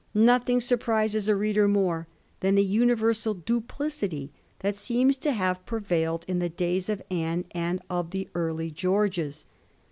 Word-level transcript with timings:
Nothing 0.15 0.59
surprises 0.59 1.29
a 1.29 1.35
reader 1.35 1.67
more 1.67 2.07
than 2.39 2.55
the 2.55 2.65
universal 2.65 3.35
duplicity 3.35 4.31
that 4.61 4.73
seems 4.73 5.15
to 5.17 5.31
have 5.31 5.63
prevailed 5.67 6.25
in 6.27 6.39
the 6.39 6.49
days 6.49 6.89
of 6.89 7.03
Anne 7.11 7.45
and 7.51 7.79
of 7.87 8.09
the 8.09 8.27
early 8.33 8.71
Georges. 8.71 9.45